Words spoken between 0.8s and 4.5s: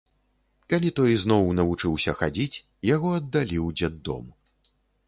той зноў навучыўся хадзіць, яго аддалі ў дзетдом.